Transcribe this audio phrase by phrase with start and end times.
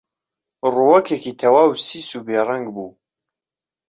[0.73, 2.91] ڕووەکێکی تەواو سیس و بێڕەنگ بوو